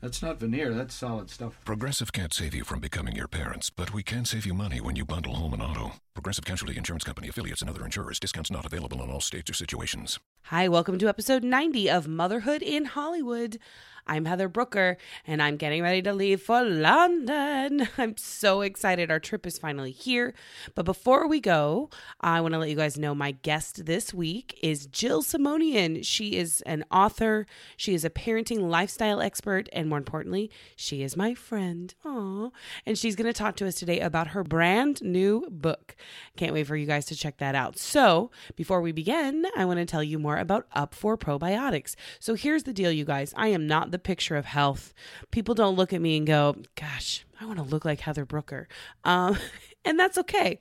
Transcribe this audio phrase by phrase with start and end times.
[0.00, 1.58] That's not veneer, that's solid stuff.
[1.64, 4.94] Progressive can't save you from becoming your parents, but we can save you money when
[4.94, 5.94] you bundle home and auto.
[6.14, 8.20] Progressive Casualty Insurance Company affiliates and other insurers.
[8.20, 10.20] Discounts not available in all states or situations.
[10.44, 13.58] Hi, welcome to episode 90 of Motherhood in Hollywood.
[14.08, 17.86] I'm Heather Brooker, and I'm getting ready to leave for London.
[17.98, 19.10] I'm so excited.
[19.10, 20.32] Our trip is finally here.
[20.74, 24.58] But before we go, I want to let you guys know my guest this week
[24.62, 26.04] is Jill Simonian.
[26.04, 31.16] She is an author, she is a parenting lifestyle expert, and more importantly, she is
[31.16, 31.94] my friend.
[32.04, 32.50] Aww.
[32.86, 35.96] And she's going to talk to us today about her brand new book.
[36.36, 37.78] Can't wait for you guys to check that out.
[37.78, 41.94] So, before we begin, I want to tell you more about Up4 Probiotics.
[42.20, 43.32] So, here's the deal, you guys.
[43.36, 44.92] I am not the picture of health.
[45.30, 48.68] People don't look at me and go, gosh, I want to look like Heather Brooker.
[49.04, 49.38] Um,
[49.84, 50.58] and that's okay.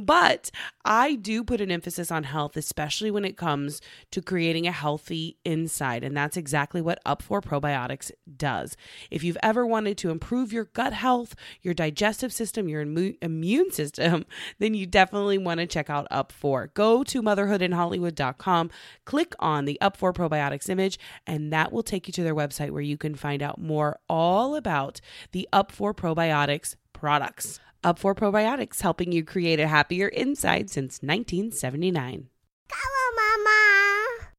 [0.00, 0.50] But
[0.84, 5.36] I do put an emphasis on health, especially when it comes to creating a healthy
[5.44, 6.02] inside.
[6.02, 8.76] And that's exactly what Up4 Probiotics does.
[9.10, 14.24] If you've ever wanted to improve your gut health, your digestive system, your immune system,
[14.58, 16.72] then you definitely want to check out Up4.
[16.74, 18.70] Go to motherhoodinhollywood.com,
[19.04, 22.82] click on the Up4 Probiotics image, and that will take you to their website where
[22.82, 25.00] you can find out more all about
[25.32, 27.60] the Up4 Probiotics products.
[27.82, 32.28] Up4 Probiotics, helping you create a happier inside since 1979.
[32.68, 34.30] Come on, Mama.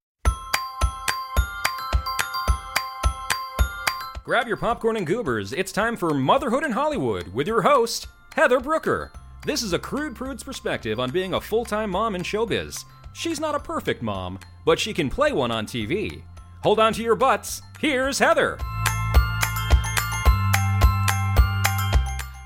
[4.24, 5.52] Grab your popcorn and goobers.
[5.54, 9.12] It's time for Motherhood in Hollywood with your host, Heather Brooker.
[9.46, 12.86] This is a crude prude's perspective on being a full time mom in showbiz.
[13.14, 16.22] She's not a perfect mom, but she can play one on TV.
[16.64, 17.62] Hold on to your butts.
[17.80, 18.60] Here's Heather.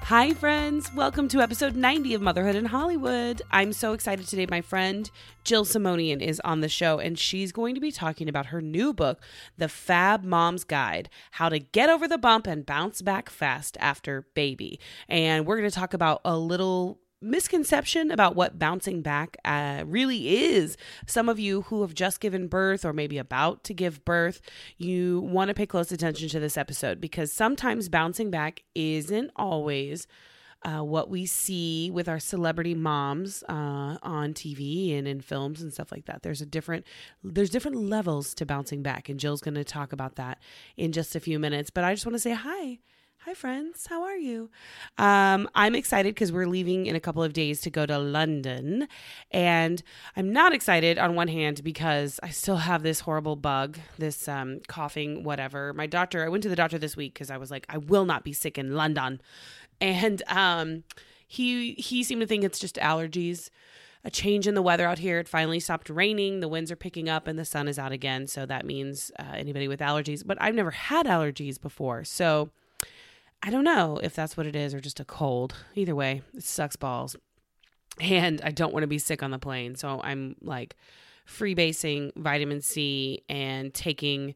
[0.09, 0.93] Hi, friends.
[0.93, 3.41] Welcome to episode 90 of Motherhood in Hollywood.
[3.49, 4.45] I'm so excited today.
[4.47, 5.09] My friend
[5.43, 8.93] Jill Simonian is on the show, and she's going to be talking about her new
[8.93, 9.19] book,
[9.57, 14.27] The Fab Mom's Guide How to Get Over the Bump and Bounce Back Fast After
[14.35, 14.79] Baby.
[15.09, 20.29] And we're going to talk about a little misconception about what bouncing back uh, really
[20.53, 20.77] is.
[21.07, 24.41] Some of you who have just given birth or maybe about to give birth,
[24.77, 30.07] you want to pay close attention to this episode because sometimes bouncing back isn't always.
[30.63, 35.71] Uh, what we see with our celebrity moms uh, on TV and in films and
[35.71, 36.23] stuff like that.
[36.23, 36.87] There's a different
[37.23, 40.39] there's different levels to bouncing back, and Jill's going to talk about that
[40.75, 41.69] in just a few minutes.
[41.69, 42.79] But I just want to say hi.
[43.25, 43.87] Hi, friends.
[43.87, 44.51] How are you?
[44.99, 48.87] Um, I'm excited because we're leaving in a couple of days to go to London.
[49.31, 49.81] And
[50.15, 54.59] I'm not excited on one hand because I still have this horrible bug, this um,
[54.67, 55.73] coughing, whatever.
[55.73, 58.05] My doctor, I went to the doctor this week because I was like, I will
[58.05, 59.19] not be sick in London.
[59.81, 60.83] And um,
[61.27, 63.49] he, he seemed to think it's just allergies
[64.03, 65.17] a change in the weather out here.
[65.17, 66.41] It finally stopped raining.
[66.41, 68.27] The winds are picking up and the sun is out again.
[68.27, 70.21] So that means uh, anybody with allergies.
[70.23, 72.03] But I've never had allergies before.
[72.03, 72.51] So
[73.43, 75.53] I don't know if that's what it is or just a cold.
[75.75, 77.15] Either way, it sucks balls.
[77.99, 79.75] And I don't want to be sick on the plane.
[79.75, 80.75] So I'm like
[81.27, 84.35] freebasing vitamin C and taking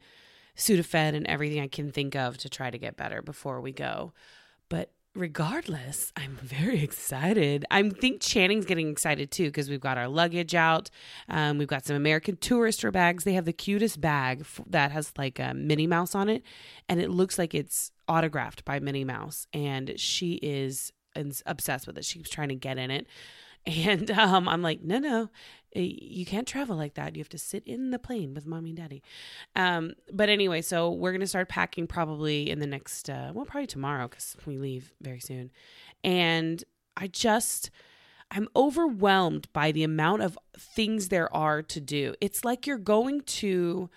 [0.55, 4.13] Sudafed and everything I can think of to try to get better before we go.
[4.67, 7.65] But regardless, I'm very excited.
[7.71, 10.89] I think Channing's getting excited too because we've got our luggage out.
[11.27, 13.23] Um, we've got some American Tourister bags.
[13.23, 16.43] They have the cutest bag f- that has like a Minnie Mouse on it,
[16.87, 20.91] and it looks like it's autographed by Minnie Mouse, and she is
[21.45, 22.05] obsessed with it.
[22.05, 23.07] She keeps trying to get in it.
[23.65, 25.29] And um, I'm like, no, no,
[25.75, 27.15] eh, you can't travel like that.
[27.15, 29.03] You have to sit in the plane with mommy and daddy.
[29.55, 33.45] Um, but anyway, so we're going to start packing probably in the next, uh, well,
[33.45, 35.51] probably tomorrow because we leave very soon.
[36.03, 36.63] And
[36.97, 37.69] I just,
[38.31, 42.15] I'm overwhelmed by the amount of things there are to do.
[42.21, 43.89] It's like you're going to,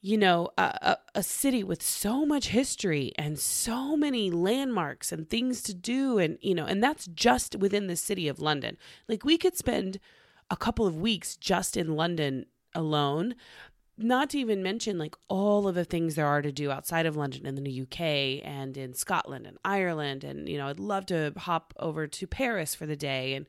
[0.00, 5.28] you know, a, a, a, city with so much history and so many landmarks and
[5.28, 6.18] things to do.
[6.18, 8.76] And, you know, and that's just within the city of London.
[9.08, 9.98] Like we could spend
[10.50, 13.34] a couple of weeks just in London alone,
[13.96, 17.16] not to even mention like all of the things there are to do outside of
[17.16, 20.22] London in the UK and in Scotland and Ireland.
[20.22, 23.34] And, you know, I'd love to hop over to Paris for the day.
[23.34, 23.46] And,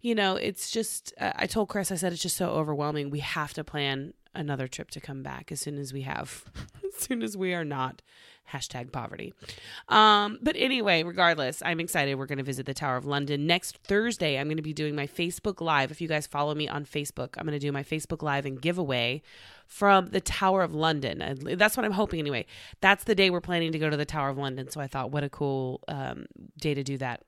[0.00, 3.10] you know, it's just, I told Chris, I said, it's just so overwhelming.
[3.10, 6.44] We have to plan another trip to come back as soon as we have,
[6.84, 8.02] as soon as we are not
[8.50, 9.32] Hashtag poverty.
[9.88, 12.16] Um, but anyway, regardless, I'm excited.
[12.16, 14.38] We're going to visit the Tower of London next Thursday.
[14.38, 15.90] I'm going to be doing my Facebook Live.
[15.90, 18.60] If you guys follow me on Facebook, I'm going to do my Facebook Live and
[18.60, 19.22] giveaway
[19.66, 21.38] from the Tower of London.
[21.56, 22.44] That's what I'm hoping anyway.
[22.80, 24.68] That's the day we're planning to go to the Tower of London.
[24.68, 26.26] So I thought, what a cool um,
[26.58, 27.22] day to do that.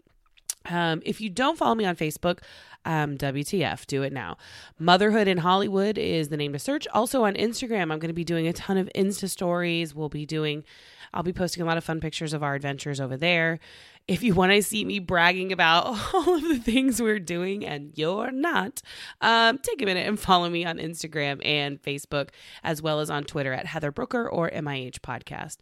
[0.66, 2.40] Um, if you don't follow me on Facebook,
[2.84, 4.36] um, WTF, do it now.
[4.78, 6.86] Motherhood in Hollywood is the name to search.
[6.92, 9.94] Also on Instagram, I'm going to be doing a ton of Insta stories.
[9.94, 10.64] We'll be doing,
[11.12, 13.58] I'll be posting a lot of fun pictures of our adventures over there.
[14.06, 17.92] If you want to see me bragging about all of the things we're doing and
[17.94, 18.82] you're not,
[19.22, 22.28] um, take a minute and follow me on Instagram and Facebook,
[22.62, 25.56] as well as on Twitter at Heather Brooker or MIH Podcast.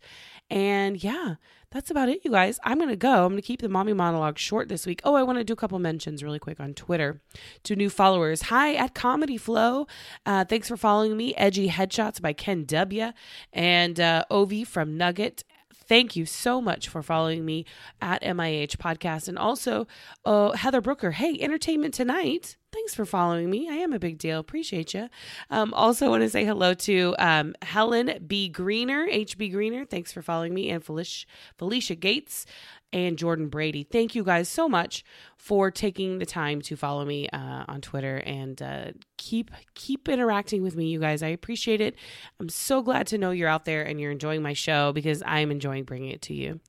[0.50, 1.36] And yeah,
[1.72, 2.58] that's about it, you guys.
[2.64, 3.24] I'm going to go.
[3.24, 5.00] I'm going to keep the mommy monologue short this week.
[5.04, 7.22] Oh, I want to do a couple mentions really quick on Twitter
[7.62, 8.42] to new followers.
[8.42, 9.86] Hi at Comedy Flow.
[10.26, 11.34] Uh, thanks for following me.
[11.36, 13.12] Edgy Headshots by Ken W.
[13.52, 15.44] And uh, Ovi from Nugget
[15.92, 17.66] thank you so much for following me
[18.00, 19.28] at MIH Podcast.
[19.28, 19.86] And also,
[20.24, 22.56] uh, Heather Brooker, hey, Entertainment Tonight.
[22.72, 23.68] Thanks for following me.
[23.70, 24.40] I am a big deal.
[24.40, 25.08] Appreciate you.
[25.50, 28.48] Um, also, want to say hello to um, Helen B.
[28.48, 29.84] Greener, HB Greener.
[29.84, 30.70] Thanks for following me.
[30.70, 31.26] And Felicia,
[31.58, 32.46] Felicia Gates
[32.92, 33.84] and Jordan Brady.
[33.84, 35.04] Thank you guys so much
[35.36, 40.62] for taking the time to follow me uh, on Twitter and uh, keep keep interacting
[40.62, 41.22] with me, you guys.
[41.22, 41.96] I appreciate it.
[42.38, 45.50] I'm so glad to know you're out there and you're enjoying my show because I'm
[45.50, 46.60] enjoying bringing it to you.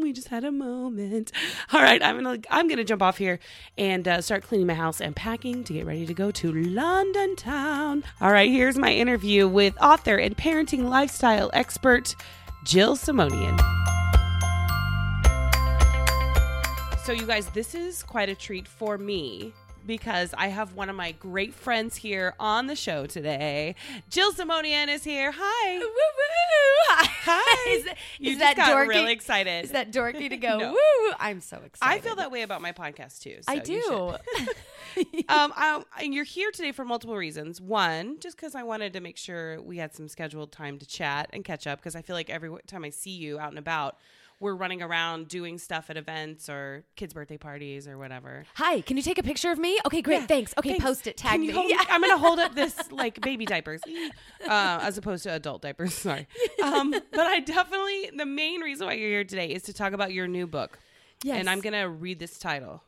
[0.00, 1.32] We just had a moment.
[1.72, 3.38] All right, I'm gonna I'm gonna jump off here
[3.76, 7.36] and uh, start cleaning my house and packing to get ready to go to London
[7.36, 8.04] town.
[8.20, 12.14] All right, here's my interview with author and parenting lifestyle expert
[12.64, 13.58] Jill Simonian.
[17.04, 19.52] So, you guys, this is quite a treat for me
[19.86, 23.74] because I have one of my great friends here on the show today.
[24.08, 25.32] Jill Simonian is here.
[25.34, 25.78] Hi.
[25.78, 26.96] Woo woo!
[27.22, 27.70] Hi.
[27.70, 27.84] Is,
[28.18, 28.88] You is just that got dorky?
[28.88, 29.64] really excited.
[29.64, 30.50] Is that dorky to go?
[30.60, 30.72] No.
[30.72, 31.12] Woo!
[31.18, 31.98] I'm so excited.
[31.98, 33.38] I feel that way about my podcast too.
[33.48, 35.06] I so should.
[35.06, 35.12] do.
[35.28, 37.60] um, I, and you're here today for multiple reasons.
[37.60, 41.30] One, just because I wanted to make sure we had some scheduled time to chat
[41.32, 41.78] and catch up.
[41.78, 43.96] Because I feel like every time I see you out and about,
[44.40, 48.44] we're running around doing stuff at events or kids' birthday parties or whatever.
[48.54, 49.78] Hi, can you take a picture of me?
[49.86, 50.20] Okay, great.
[50.22, 50.54] Yeah, Thanks.
[50.58, 50.84] Okay, thanks.
[50.84, 51.16] post it.
[51.16, 51.50] Tag me.
[51.50, 51.82] hold- Yeah.
[51.90, 53.82] I'm gonna hold up this like baby diapers,
[54.48, 55.94] uh, as opposed to adult diapers.
[56.06, 56.26] Sorry,
[56.62, 60.12] um, but I definitely the main reason why you're here today is to talk about
[60.12, 60.78] your new book.
[61.22, 61.38] Yes.
[61.38, 62.82] and I'm gonna read this title.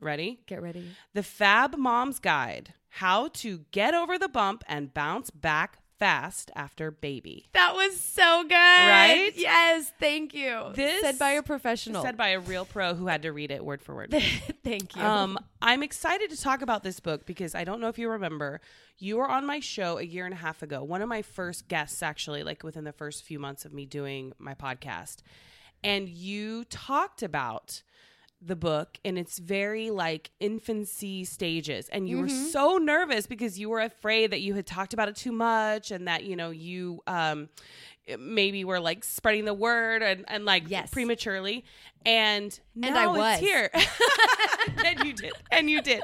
[0.00, 0.40] Ready?
[0.46, 0.90] Get ready.
[1.14, 6.90] The Fab Mom's Guide: How to Get Over the Bump and Bounce Back Fast After
[6.90, 7.46] Baby.
[7.52, 8.52] That was so good.
[8.52, 9.32] Right?
[9.34, 9.92] Yes.
[9.98, 10.72] Thank you.
[10.74, 12.02] This- said by a professional.
[12.02, 14.10] Said by a real pro who had to read it word for word.
[14.64, 15.02] Thank you.
[15.02, 18.60] Um, I'm excited to talk about this book because I don't know if you remember,
[18.98, 20.82] you were on my show a year and a half ago.
[20.82, 24.32] One of my first guests, actually, like within the first few months of me doing
[24.38, 25.18] my podcast,
[25.82, 27.82] and you talked about
[28.40, 31.88] the book in its very like infancy stages.
[31.88, 35.16] And you were so nervous because you were afraid that you had talked about it
[35.16, 37.48] too much and that you know you um
[38.18, 40.90] maybe were like spreading the word and, and like Yes.
[40.90, 41.64] prematurely
[42.04, 43.40] and And I was.
[43.40, 43.70] it's here
[44.84, 46.02] and you did and you did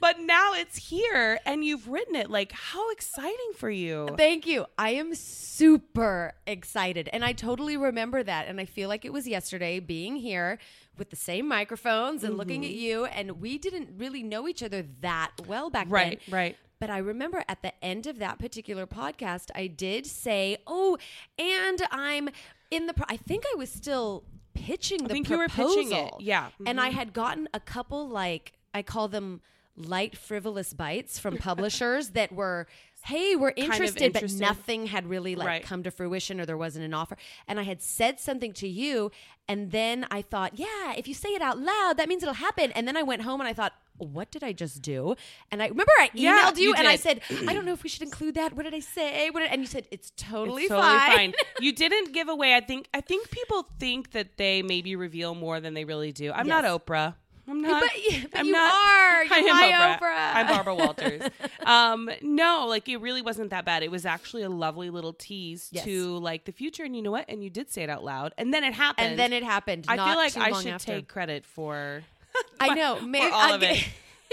[0.00, 4.66] but now it's here and you've written it like how exciting for you Thank you.
[4.76, 7.08] I am super excited.
[7.12, 8.46] And I totally remember that.
[8.48, 10.58] And I feel like it was yesterday being here
[10.96, 12.70] with the same microphones and looking Mm-hmm.
[12.70, 13.04] at you.
[13.06, 16.34] And we didn't really know each other that well back right then.
[16.34, 20.58] Right, right But I remember at the end of that particular podcast, I did say,
[20.66, 20.96] "Oh,
[21.38, 22.28] and I'm
[22.70, 22.94] in the.
[22.94, 26.10] Pro- I think I was still pitching the I think you were pitching it.
[26.10, 26.18] proposal.
[26.20, 26.48] Yeah.
[26.66, 26.98] and I mm-hmm.
[26.98, 29.40] had gotten a couple like I call them
[29.76, 32.66] light frivolous bites from publishers that were.
[33.04, 34.40] Hey, we're interested, interested.
[34.40, 35.62] but nothing had really like Right.
[35.62, 37.16] come to fruition, or there wasn't an offer.
[37.46, 39.12] And I had said something to you,
[39.46, 42.72] and then I thought, yeah, if you say it out loud, that means it'll happen.
[42.72, 45.14] And then I went home and I thought, what did I just do?
[45.50, 47.82] And I remember I emailed Yeah, you, you and I said, I don't know if
[47.82, 48.54] we should include that.
[48.54, 49.28] What did I say?
[49.30, 51.16] What did, and you said it's totally, It's totally fine.
[51.16, 51.34] fine.
[51.60, 52.54] You didn't give away.
[52.54, 52.88] I think.
[52.94, 56.32] I think people think that they maybe reveal more than they really do.
[56.32, 57.14] I'm not Oprah.
[57.50, 57.80] I'm not.
[57.82, 57.90] But-
[58.30, 59.24] but I'm you not, are.
[59.24, 59.98] You're I am my Oprah.
[60.00, 60.34] Oprah.
[60.34, 61.22] I'm Barbara Walters.
[61.64, 63.82] um, no, like it really wasn't that bad.
[63.82, 65.84] It was actually a lovely little tease Yes.
[65.84, 66.84] to like the future.
[66.84, 67.24] And you know what?
[67.28, 69.08] And you did say it out loud, and then it happened.
[69.08, 69.86] and then it happened.
[69.88, 70.92] I not feel like too I should after.
[70.92, 72.02] take credit for
[72.60, 73.00] I know.
[73.00, 73.84] May, all of it.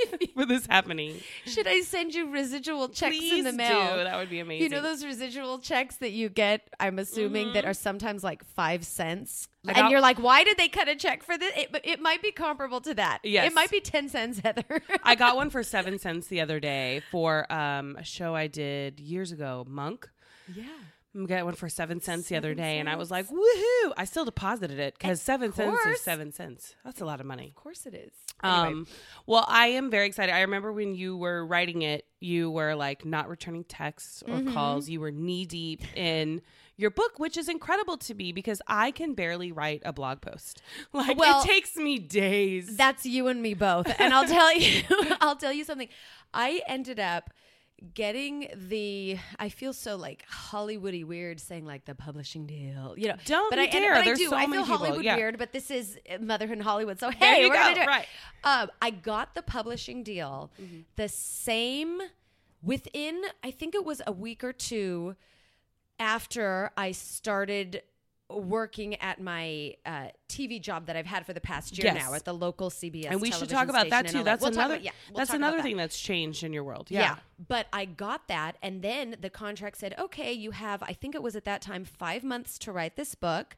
[0.34, 1.20] for this happening.
[1.46, 3.98] Should I send you residual checks Please in the mail?
[3.98, 4.04] do.
[4.04, 4.64] That would be amazing.
[4.64, 8.86] You know those residual checks that you get, I'm assuming, that are sometimes like five
[8.86, 9.48] cents.
[9.68, 11.52] And you're like, why did they cut a check for this?
[11.56, 13.20] It, but it might be comparable to that.
[13.24, 13.48] Yes.
[13.48, 14.82] It might be 10 cents, Heather.
[15.04, 19.00] I got one for seven cents the other day for um, a show I did
[19.00, 20.10] years ago, Monk.
[20.54, 20.66] yeah.
[21.18, 24.04] I got one for seven cents the other day, and I was like, "Woohoo!" I
[24.06, 26.76] still deposited it because seven cents is seven cents.
[26.84, 27.54] That's a lot of money.
[27.56, 28.12] Of course it is.
[28.42, 28.86] Um,
[29.26, 30.34] well, I am very excited.
[30.34, 34.54] I remember when you were writing it, you were like not returning texts or Mm-hmm.
[34.54, 34.90] calls.
[34.90, 36.42] You were knee deep in
[36.76, 40.62] your book, which is incredible to me because I can barely write a blog post.
[40.94, 42.76] Like Well, it takes me days.
[42.76, 43.88] That's you and me both.
[44.00, 44.84] And I'll tell you,
[45.22, 45.88] I'll tell you something.
[46.34, 47.30] I ended up
[47.94, 49.18] getting the.
[49.38, 53.15] I feel so like Hollywoody weird saying like the publishing deal, you know.
[53.25, 53.94] Don't but I, and- dare.
[53.94, 54.30] but I There's do.
[54.30, 54.63] so I feel.
[54.63, 55.15] Hollywood Yeah.
[55.15, 57.00] weird, but this is Motherhood in Hollywood.
[57.00, 57.60] So hey, we're go.
[57.62, 57.88] gonna do it.
[57.88, 58.08] Right.
[58.44, 60.80] Um, I got the publishing deal Mm-hmm.
[60.96, 62.00] the same
[62.63, 63.22] within.
[63.44, 65.15] I think it was a week or two
[66.00, 67.82] after I started
[68.29, 72.03] working at my uh, TV job that I've had for the past year Yes.
[72.03, 73.12] now at the local CBS.
[73.12, 74.24] and we should talk about that too.
[74.24, 74.74] That's We'll another.
[74.75, 75.63] about- yeah, we'll that's another that.
[75.63, 76.88] thing that's changed in your world.
[76.89, 77.01] Yeah.
[77.01, 77.15] Yeah.
[77.48, 78.58] But I got that.
[78.63, 81.86] And then the contract said, okay, you have, I think it was at that time,
[81.86, 83.55] five months to write this book.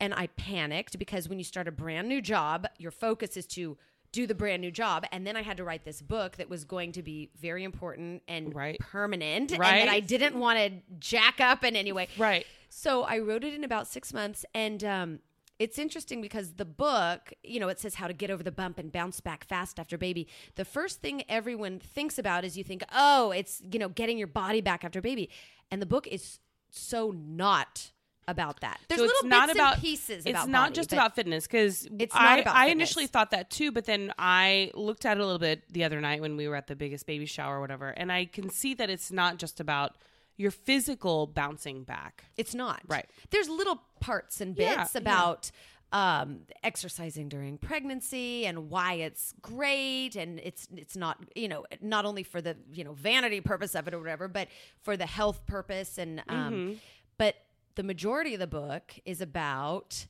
[0.00, 3.76] And I panicked because when you start a brand new job, your focus is to
[4.12, 5.04] do the brand new job.
[5.12, 8.22] And then I had to write this book that was going to be very important
[8.26, 8.78] and Right.
[8.80, 9.52] permanent.
[9.52, 9.84] And Right.
[9.84, 12.08] that I didn't want to jack up in any way.
[12.18, 12.44] Right.
[12.70, 15.18] So I wrote it in about six months, and um,
[15.58, 18.78] it's interesting because the book, you know, it says how to get over the bump
[18.78, 20.28] and bounce back fast after baby.
[20.54, 24.28] The first thing everyone thinks about is you think, oh, it's you know getting your
[24.28, 25.28] body back after baby,
[25.70, 26.38] and the book is
[26.70, 27.90] so not
[28.28, 28.78] about that.
[28.88, 30.24] There's so little not bits about and pieces.
[30.24, 33.50] It's not body, just about fitness because It's not I, about I initially thought that
[33.50, 36.46] too, but then I looked at it a little bit the other night when we
[36.46, 39.38] were at the biggest baby shower or whatever, and I can see that it's not
[39.38, 39.96] just about
[40.40, 42.24] your physical bouncing back.
[42.36, 42.80] It's not.
[42.88, 43.06] Right.
[43.30, 44.98] There's little parts and bits yeah.
[45.00, 45.50] about
[45.92, 52.04] um, exercising during pregnancy and why it's great and it's it's not you know not
[52.06, 54.46] only for the you know vanity purpose of it or whatever but
[54.80, 56.72] for the health purpose and um, Mm-hmm.
[57.18, 57.34] but
[57.74, 60.06] the majority of the book is about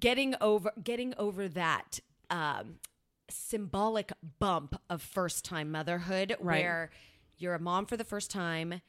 [0.00, 2.00] getting over getting over that
[2.30, 2.76] um,
[3.28, 6.62] symbolic bump of first time motherhood Right.
[6.62, 6.90] where
[7.36, 8.80] you're a mom for the first time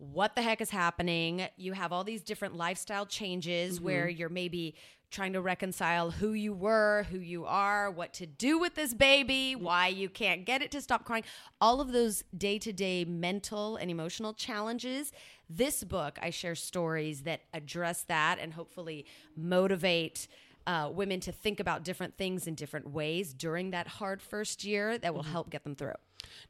[0.00, 1.48] what the heck is happening?
[1.56, 3.84] You have all these different lifestyle changes Mm-hmm.
[3.84, 4.76] where you're maybe
[5.10, 9.56] trying to reconcile who you were who you are what to do with this baby
[9.56, 11.24] why you can't get it to stop crying.
[11.60, 15.10] All of those day-to-day mental and emotional challenges.
[15.50, 20.28] This book i share stories that address that and hopefully motivate
[20.66, 24.98] uh, women to think about different things in different ways during that hard first year
[24.98, 25.94] that will help get them through.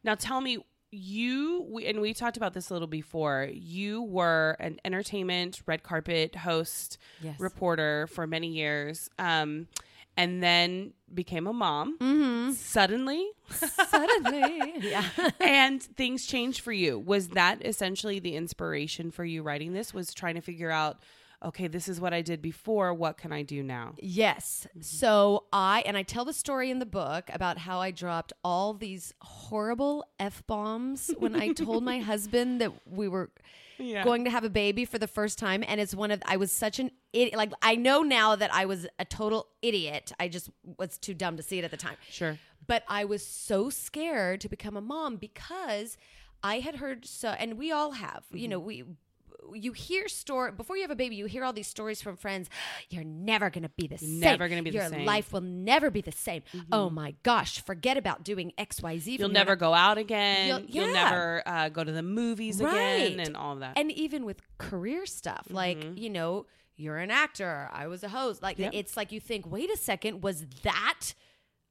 [0.03, 0.59] Now tell me,
[0.91, 3.49] you we, and we talked about this a little before.
[3.53, 7.39] You were an entertainment red carpet host, Yes.
[7.39, 9.69] reporter for many years, um,
[10.17, 12.53] and then became a mom Mm-hmm.
[12.53, 13.27] suddenly.
[13.51, 15.05] suddenly yeah
[15.41, 16.99] and things changed for you.
[16.99, 19.95] Was that essentially the inspiration for you writing this?
[19.95, 20.99] Was trying to figure out,
[21.45, 22.93] okay, this is what I did before.
[22.93, 23.95] What can I do now?
[23.99, 24.67] Yes.
[24.71, 24.81] Mm-hmm.
[24.83, 28.75] So I and I tell the story in the book about how I dropped all
[28.75, 33.31] these horrible f bombs when I told my husband that we were
[33.79, 34.03] Yeah.
[34.03, 36.51] going to have a baby for the first time, and it's one of I was
[36.51, 37.37] such an idiot.
[37.37, 40.13] Like I know now that I was a total idiot.
[40.19, 41.97] I just was too dumb to see it at the time.
[42.11, 42.39] Sure.
[42.67, 45.97] But I was so scared to become a mom because
[46.43, 48.25] I had heard so, and we all have.
[48.31, 48.51] You mm-hmm.
[48.51, 48.85] know, we
[49.55, 51.17] you hear story before you have a baby.
[51.17, 52.49] You hear all these stories from friends.
[52.91, 54.21] You're never gonna be the same.
[54.21, 56.43] never gonna be the Your life will never be the same.
[56.73, 57.61] Oh my gosh!
[57.63, 59.17] Forget about doing X Y Z.
[59.19, 60.49] You'll never go out again.
[60.49, 63.79] You'll- You'll, never uh, go to the movies again and all that.
[63.79, 68.43] And even with career stuff, like, you know, you're an actor, I was a host.
[68.43, 68.73] Like, Yep.
[68.75, 71.15] it's like you think, wait a second, was that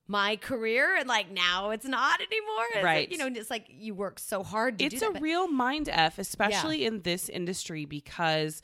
[0.07, 0.95] my career?
[0.95, 2.65] And like, now it's not anymore.
[2.67, 3.11] It's like, Right.
[3.11, 5.89] you know, it's like you work so hard to it's do a but- real mind
[5.89, 8.61] f especially in this industry because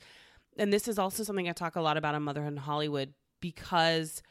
[0.56, 4.22] and this is also something i talk a lot about on motherhood in hollywood because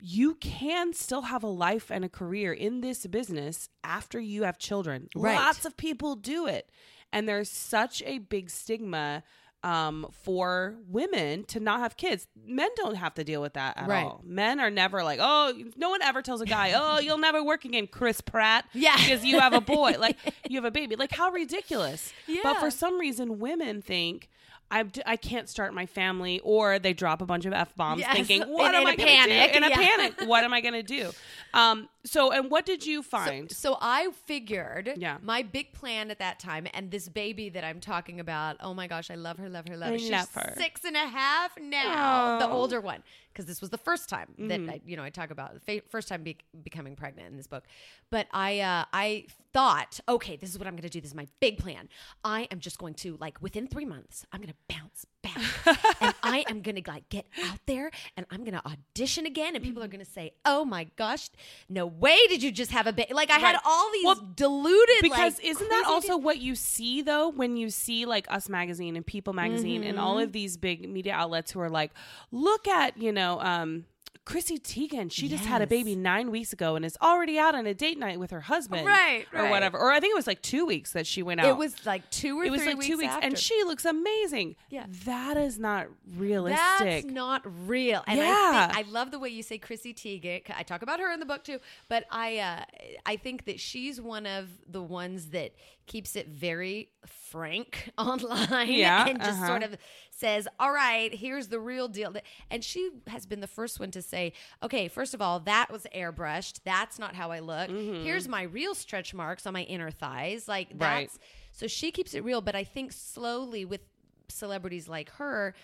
[0.00, 4.58] you can still have a life and a career in this business after you have
[4.58, 5.36] children Right.
[5.36, 6.70] lots of people do it
[7.12, 9.22] and there's such a big stigma
[9.62, 12.26] um, for women to not have kids.
[12.46, 14.04] Men don't have to deal with that at Right.
[14.04, 14.22] all.
[14.24, 17.64] Men are never like, oh, no one ever tells a guy, oh, you'll never work
[17.64, 18.64] again, Chris Pratt.
[18.72, 18.96] Yeah.
[18.96, 19.96] Because you have a boy.
[19.98, 20.16] Like,
[20.48, 20.96] you have a baby.
[20.96, 22.12] Like, how ridiculous.
[22.42, 24.28] But for some reason, women think,
[24.70, 28.14] I, I can't start my family, or they drop a bunch of f bombs, Yes.
[28.14, 29.76] thinking, In- "What am in I a going to panic, do?" In a yeah.
[29.76, 31.10] panic, what am I going to do?
[31.54, 31.88] Um.
[32.04, 33.50] So, and what did you find?
[33.50, 35.18] So I figured Yeah.
[35.22, 38.86] my big plan at that time, and this baby that I'm talking about, oh my
[38.86, 39.94] gosh, I love her, love her, love her.
[39.96, 40.54] I She's love her.
[40.56, 42.52] six and a half now, the Oh.
[42.52, 44.70] older one, because this was the first time that Mm-hmm.
[44.70, 47.46] I, you know I talk about the fa- first time be- becoming pregnant in this
[47.46, 47.64] book.
[48.10, 51.00] But I uh, I thought, okay, this is what I'm going to do.
[51.00, 51.88] This is my big plan.
[52.24, 55.36] I am just going to like within three months, I'm going to bounce back.
[56.00, 59.82] and I am gonna like get out there and I'm gonna audition again, and people
[59.82, 61.28] are gonna say, "Oh my gosh,
[61.68, 64.96] no way did you just have a baby?" Like I had all these Well, deluded
[65.02, 68.96] because like, isn't that also what you see though when you see like us magazine
[68.96, 70.24] and people magazine and all Mm-hmm.
[70.24, 71.92] of these big media outlets who are like
[72.32, 73.84] look at you know um
[74.26, 75.70] Chrissy Teigen, she just had a Yes.
[75.70, 78.86] baby nine weeks ago and is already out on a date night with her husband,
[78.86, 79.50] Right, or right.
[79.50, 79.76] whatever.
[79.78, 81.46] Or I think it was like two weeks that she went out.
[81.48, 83.84] It was like two or it was three like weeks two weeks, and she looks
[83.84, 84.54] amazing.
[84.68, 84.86] Yeah.
[85.06, 86.60] that is not realistic.
[86.78, 88.04] That's not real.
[88.06, 88.66] And I, Yeah.
[88.72, 90.42] think, I love the way you say Chrissy Teigen.
[90.54, 91.58] I talk about her in the book too,
[91.88, 92.64] but I uh,
[93.06, 95.52] I think that she's one of the ones that
[95.90, 99.46] keeps it very frank online Yeah, and just uh-huh.
[99.46, 99.76] sort of
[100.12, 102.14] says, "All right, here's the real deal."
[102.50, 104.32] And she has been the first one to say,
[104.62, 106.60] "Okay, first of all, that was airbrushed.
[106.64, 107.68] That's not how I look.
[107.70, 108.04] Mm-hmm.
[108.04, 110.46] Here's my real stretch marks on my inner thighs.
[110.46, 111.10] Like Right.
[111.52, 113.80] so she keeps it real, but I think slowly with
[114.28, 115.54] celebrities like her,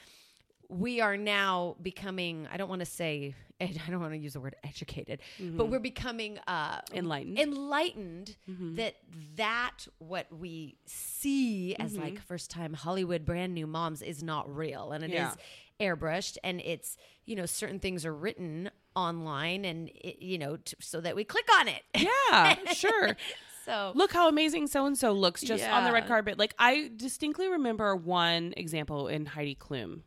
[0.68, 4.34] we are now becoming i don't want to say ed- i don't want to use
[4.34, 5.70] the word educated but mm-hmm.
[5.70, 7.38] we're becoming uh Enlightened.
[7.38, 8.74] enlightened mm-hmm.
[8.76, 8.94] that
[9.36, 12.02] that what we see as mm-hmm.
[12.02, 15.34] like first time hollywood brand new moms is not real and it is Yeah.
[15.80, 16.96] airbrushed and it's
[17.26, 21.22] you know certain things are written online and it, you know t- so that we
[21.24, 23.16] click on it Yeah, sure.
[23.64, 26.38] so look how amazing so and so looks just on the red carpet.
[26.38, 30.00] Like I distinctly remember one example in Heidi Klum.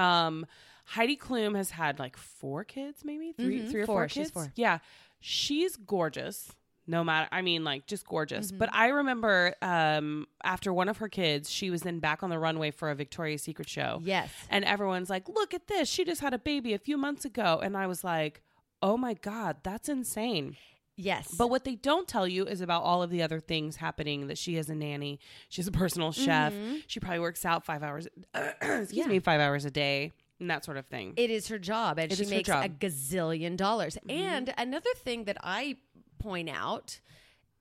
[0.00, 0.46] Um,
[0.84, 3.96] Heidi Klum has had like four kids, maybe 3 Mhm, three or four.
[4.02, 4.52] four She's four.
[4.56, 4.78] Yeah,
[5.20, 6.52] she's gorgeous.
[6.86, 8.48] No matter, I mean, like just gorgeous.
[8.48, 8.58] Mm-hmm.
[8.58, 12.38] But I remember um, after one of her kids, she was then back on the
[12.38, 14.00] runway for a Victoria's Secret show.
[14.02, 15.88] yes And everyone's like, look at this.
[15.88, 17.60] She just had a baby a few months ago.
[17.62, 18.42] And I was like,
[18.82, 20.56] oh my God, that's insane.
[21.00, 24.26] Yes But what they don't tell you is about all of the other things happening
[24.28, 26.54] that she has a nanny, She's a personal chef,
[26.86, 28.96] she probably works out five hours, excuse Mm-hmm.
[28.96, 29.06] Yeah.
[29.06, 31.14] me, five hours a day, and that sort of thing.
[31.16, 33.98] It is her job, and It she makes a gazillion dollars.
[34.08, 35.76] And another thing that I
[36.18, 37.00] point out,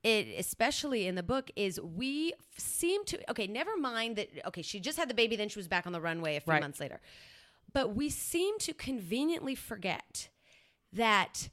[0.03, 3.47] it especially in the book, is we seem to okay.
[3.47, 4.29] Never mind that.
[4.47, 6.53] Okay, she just had the baby, then she was back on the runway a few
[6.53, 6.61] Right.
[6.61, 7.01] months later.
[7.73, 10.29] But we seem to conveniently forget
[10.93, 11.49] that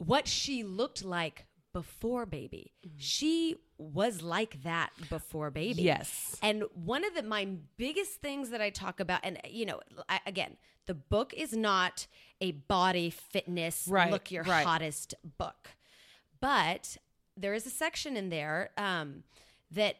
[0.00, 2.96] what she looked like before baby, Mm-hmm.
[2.98, 5.82] she was like that before baby.
[5.82, 6.36] Yes.
[6.42, 10.20] And one of the my biggest things that I talk about, and you know, I,
[10.26, 12.06] again, the book is not
[12.40, 14.66] a body fitness Right, look your right.
[14.66, 15.68] hottest book,
[16.40, 16.96] but
[17.36, 19.22] there is a section in there um,
[19.70, 19.96] that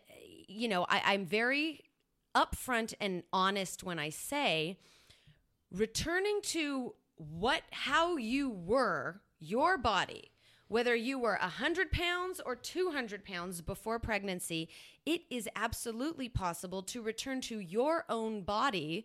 [0.49, 1.85] you know I, I'm very
[2.35, 4.77] upfront and honest when I say
[5.73, 10.31] returning to what how you were your body
[10.69, 14.69] whether you were 100 pounds or 200 pounds before pregnancy
[15.05, 19.05] it is absolutely possible to return to your own body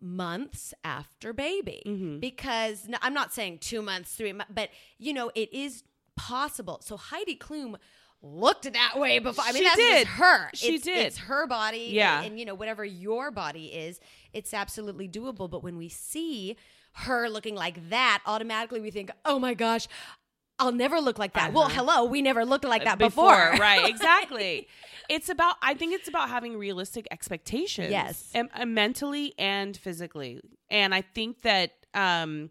[0.00, 2.18] months after baby Mm-hmm.
[2.18, 5.84] because no, i'm not saying two months three months but you know it is
[6.16, 7.76] possible so heidi klum
[8.22, 10.06] looked that way before i mean She that's did.
[10.06, 11.06] her She it's, did.
[11.06, 12.18] it's her body Yeah.
[12.18, 14.00] and, and, you know whatever your body is
[14.32, 16.56] it's absolutely doable but when we see
[16.94, 19.86] her looking like that automatically we think oh my gosh
[20.60, 21.74] i'll never look like that well Uh-huh.
[21.84, 23.26] hello we never looked like that before,
[23.58, 23.88] right?
[23.94, 24.68] Exactly.
[25.10, 25.56] it's about.
[25.62, 27.90] I think it's about having realistic expectations.
[27.90, 28.30] Yes.
[28.34, 30.40] and, and mentally and physically.
[30.70, 32.48] And I think that um,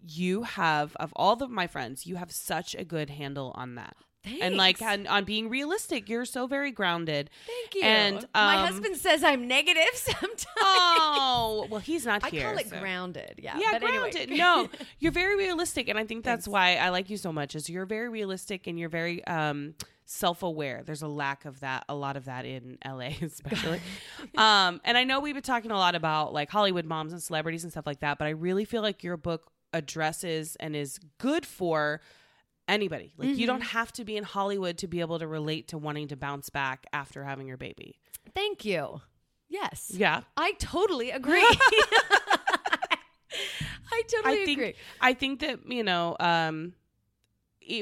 [0.00, 3.96] you have of all of my friends, you have such a good handle on that.
[4.40, 7.30] And like on, on being realistic, you're so very grounded.
[7.46, 12.30] thank you And my um, husband says i'm negative sometimes Oh well, he's not I
[12.30, 12.48] here.
[12.48, 13.34] I call it so- grounded.
[13.42, 13.58] Yeah.
[13.58, 14.10] Yeah, but anyway.
[14.10, 14.38] grounded.
[14.38, 17.54] no, you're very realistic, and I think that's why I like you so much.
[17.54, 19.74] Is you're very realistic and you're very um,
[20.06, 20.82] self-aware.
[20.84, 23.80] There's a lack of that, a lot of that in LA, especially.
[24.36, 27.62] um, and I know we've been talking a lot about like Hollywood moms and celebrities
[27.64, 31.44] and stuff like that, but I really feel like your book addresses and is good
[31.44, 32.00] for
[32.68, 33.12] anybody.
[33.16, 36.08] Like you don't have to be in Hollywood to be able to relate to wanting
[36.08, 37.98] to bounce back after having your baby.
[38.34, 39.00] Thank you.
[39.48, 39.90] Yes.
[39.94, 40.22] Yeah.
[40.36, 41.44] I totally agree.
[43.92, 44.74] I totally I think agree.
[45.00, 46.72] I think that you know um,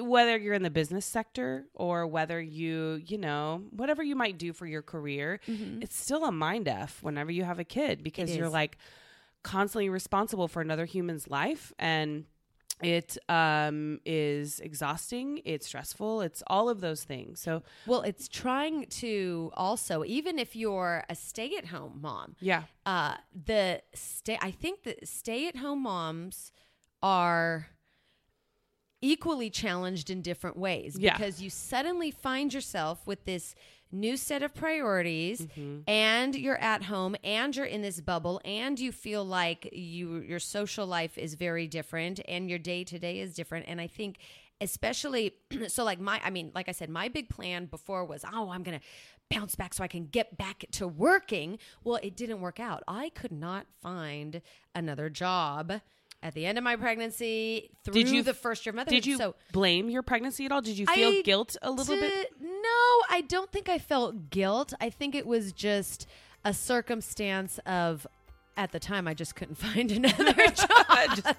[0.01, 4.53] whether you're in the business sector or whether you you know whatever you might do
[4.53, 8.39] for your career, it's still a mind f whenever you have a kid because Mm-hmm.
[8.39, 8.79] You're like
[9.43, 12.25] constantly responsible for another human's life and
[12.83, 15.41] it um, is exhausting.
[15.45, 16.23] It's stressful.
[16.23, 17.41] It's all of those things.
[17.41, 22.65] So Well, it's trying to also, even if you're a stay at home mom, yeah.
[22.87, 26.53] uh, the stay, I think that stay at home moms
[27.03, 27.69] are
[29.01, 31.17] equally challenged in different ways Yeah.
[31.17, 33.55] because you suddenly find yourself with this
[33.93, 35.81] new set of priorities mm-hmm.
[35.87, 40.39] and you're at home and you're in this bubble and you feel like you your
[40.39, 44.19] social life is very different and your day to day is different and I think
[44.61, 45.35] especially
[45.69, 48.63] so like my I mean like I said my big plan before was oh I'm
[48.63, 48.85] going to
[49.33, 51.59] bounce back so I can get back to working.
[51.85, 52.83] Well, it didn't work out.
[52.87, 54.43] I could not find
[54.75, 55.81] another job
[56.23, 59.03] at the end of my pregnancy through Did you- the first year of motherhood.
[59.03, 60.61] Did you so blame your pregnancy at all?
[60.63, 62.33] Did you feel I guilt a little bit?
[62.41, 64.73] No, I don't think I felt guilt.
[64.81, 66.07] I think it was just
[66.45, 68.07] a circumstance of
[68.57, 71.37] at the time I just couldn't find another job.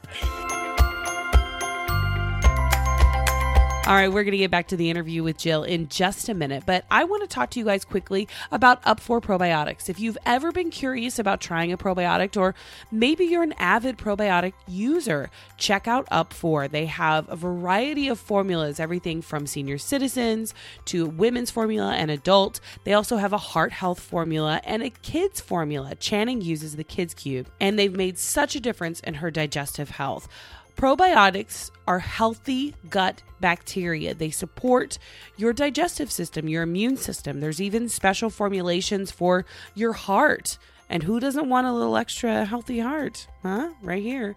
[3.86, 6.34] All right, we're going to get back to the interview with Jill in just a
[6.34, 9.90] minute, but I want to talk to you guys quickly about Up4 probiotics.
[9.90, 12.56] If you've ever been curious about trying a probiotic or
[12.94, 16.72] maybe you're an avid probiotic user, check out Up4.
[16.72, 20.54] They have a variety of formulas, everything from senior citizens
[20.86, 22.62] to women's formula and adult.
[22.86, 25.96] They also have a heart health formula and a kids formula.
[25.96, 30.30] Channing uses the Kids Cube, and they've made such a difference in her digestive health.
[30.76, 34.14] Probiotics are healthy gut bacteria.
[34.14, 34.98] They support
[35.38, 37.40] your digestive system, your immune system.
[37.40, 40.58] There's even special formulations for your heart.
[40.90, 43.28] And who doesn't want a little extra healthy heart?
[43.42, 43.72] Huh?
[43.82, 44.36] Right here.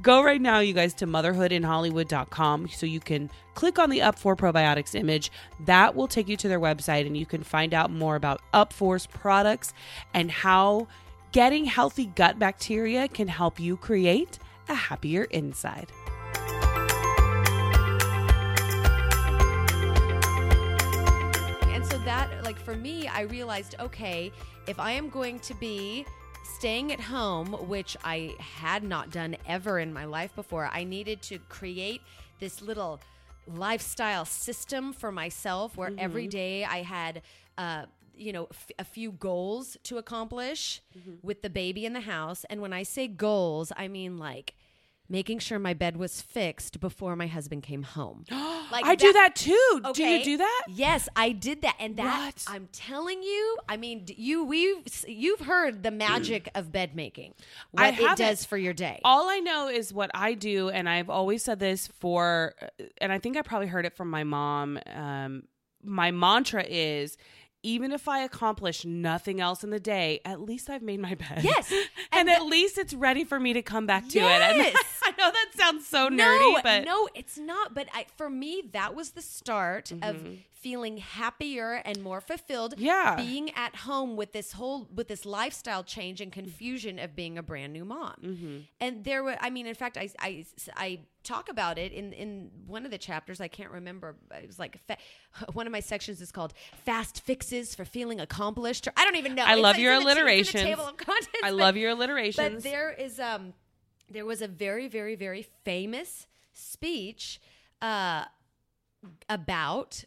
[0.00, 4.94] Go right now, you guys, to motherhoodinhollywood.com so you can click on the Up4 Probiotics
[4.94, 5.30] image.
[5.66, 9.06] That will take you to their website and you can find out more about Up4's
[9.06, 9.72] products
[10.14, 10.88] and how
[11.32, 15.90] getting healthy gut bacteria can help you create a happier inside.
[21.74, 24.30] and so that like for me i realized okay
[24.66, 26.06] if i am going to be
[26.56, 31.20] staying at home which i had not done ever in my life before i needed
[31.20, 32.00] to create
[32.38, 33.00] this little
[33.46, 37.22] lifestyle system for myself where every day i had
[37.58, 37.84] uh,
[38.16, 40.80] you know f- a few goals to accomplish
[41.22, 44.54] with the baby in the house and when i say goals i mean like
[45.08, 48.24] making sure my bed was fixed before my husband came home
[48.72, 49.80] like I do that too.
[49.92, 50.64] Do you do that?
[50.68, 52.44] Yes, I did that, and that What?
[52.48, 53.58] I'm telling you.
[53.68, 57.34] I mean, you we've you've heard the magic of bed making.
[57.70, 59.00] What it does for your day.
[59.04, 62.54] All I know is what I do, and I've always said this for,
[62.98, 64.78] and I think I probably heard it from my mom.
[64.92, 65.44] Um,
[65.82, 67.16] my mantra is
[67.64, 71.40] even if I accomplish nothing else in the day, at least I've made my bed.
[71.42, 71.72] Yes.
[72.12, 74.22] And, And at least it's ready for me to come back to it.
[74.22, 74.76] And Yes.
[75.02, 77.74] I know that sounds so nerdy, no, but no, it's not.
[77.74, 80.34] But I, for me, that was the start of mm-hmm.
[80.64, 82.72] Feeling happier and more fulfilled.
[82.78, 83.16] Yeah.
[83.16, 87.42] being at home with this whole with this lifestyle change and confusion of being a
[87.50, 88.16] brand new mom.
[88.80, 90.30] And there were, I mean, in fact, I I,
[90.76, 90.88] I
[91.22, 93.40] talk about it in in one of the chapters.
[93.40, 94.16] I can't remember.
[94.42, 94.96] It was like fa-
[95.52, 96.52] one of my sections is called
[96.86, 99.44] "Fast Fixes for Feeling Accomplished." Or, I don't even know.
[99.44, 100.62] I It's- love it's your in the- it's in the alliterations.
[100.64, 102.62] table of contents, I but- love your but alliterations.
[102.64, 103.52] there is um
[104.10, 107.40] there was a very very very famous speech
[107.82, 108.24] uh
[109.28, 110.04] about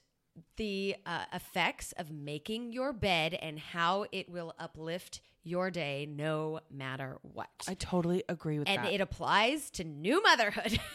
[0.57, 6.59] the uh, effects of making your bed and how it will uplift your day no
[6.71, 7.47] matter what.
[7.67, 8.85] I totally agree with and that.
[8.87, 10.79] And it applies to new motherhood.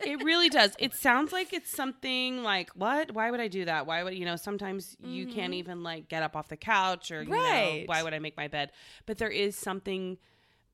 [0.00, 0.72] It really does.
[0.78, 3.10] It sounds like it's something like, what?
[3.12, 3.86] Why would I do that?
[3.86, 7.24] Why would, you know, sometimes you can't even like get up off the couch or,
[7.24, 7.64] you know, Mm-hmm.
[7.78, 7.82] Right.
[7.88, 8.70] why would I make my bed?
[9.06, 10.18] But there is something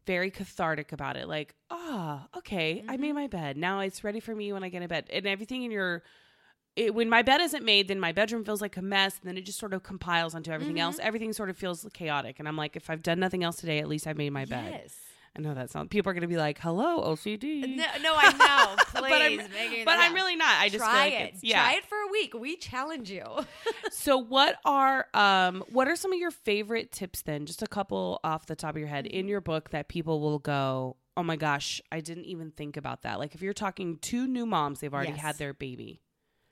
[0.05, 1.29] very cathartic about it.
[1.29, 3.01] Like, oh, okay, I Mm-hmm.
[3.01, 3.57] made my bed.
[3.57, 5.07] Now it's ready for me when I get in bed.
[5.11, 6.03] And everything in your,
[6.76, 9.18] it, when my bed isn't made, then my bedroom feels like a mess.
[9.20, 10.96] And then it just sort of compiles onto everything else.
[10.96, 11.06] Mm-hmm.
[11.06, 12.38] Everything sort of feels chaotic.
[12.38, 14.70] And I'm like, if I've done nothing else today, at least I made my bed.
[14.82, 14.94] yes.
[15.35, 17.62] I know that sounds, people are going to be like, hello, OCD.
[17.74, 18.32] No, no, I
[18.76, 19.00] know.
[19.00, 20.56] Please, but I'm, but I'm really not.
[20.61, 21.30] I just try like it.
[21.32, 21.62] it's yeah.
[21.62, 22.35] Try it for a week.
[22.35, 23.24] We challenge you.
[23.90, 27.46] So what are um what are some of your favorite tips then?
[27.46, 30.38] Just a couple off the top of your head in your book that people will
[30.38, 34.26] go, "Oh my gosh, I didn't even think about that." Like if you're talking to
[34.26, 35.20] new moms, they've already Yes.
[35.20, 36.00] had their baby.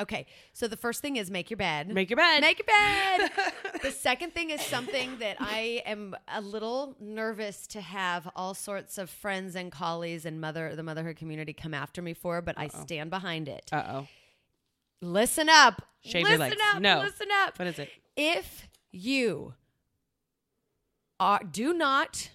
[0.01, 1.89] Okay, so the first thing is make your bed.
[1.93, 2.41] Make your bed.
[2.41, 3.31] Make your bed.
[3.83, 8.97] the second thing is something that I am a little nervous to have all sorts
[8.97, 12.69] of friends and colleagues and mother the motherhood community come after me for, but I
[12.69, 13.69] stand behind it.
[13.71, 14.09] Uh-oh.
[15.03, 15.83] listen up.
[16.01, 16.57] Shave listen your legs.
[16.75, 16.81] up.
[16.81, 17.01] No.
[17.01, 17.59] Listen up.
[17.59, 17.91] What is it?
[18.17, 19.55] If you
[21.19, 22.31] are do not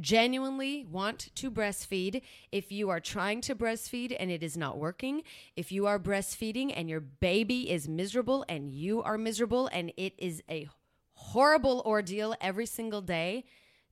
[0.00, 5.22] genuinely want to breastfeed, if you are trying to breastfeed and it is not working,
[5.56, 10.14] if you are breastfeeding and your baby is miserable and you are miserable and it
[10.18, 10.68] is a
[11.14, 13.44] horrible ordeal every single day,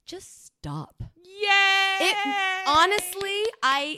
[0.05, 1.03] just stop.
[1.17, 1.99] Yay!
[2.01, 2.17] It
[2.67, 3.97] honestly, I